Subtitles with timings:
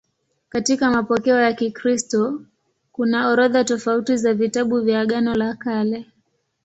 [0.49, 2.41] Katika mapokeo ya Kikristo
[2.91, 6.05] kuna orodha tofauti za vitabu vya Agano la Kale.